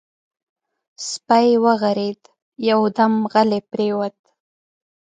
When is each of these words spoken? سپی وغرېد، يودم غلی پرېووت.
سپی 1.09 1.49
وغرېد، 1.63 2.21
يودم 2.69 3.13
غلی 3.31 3.59
پرېووت. 3.71 4.17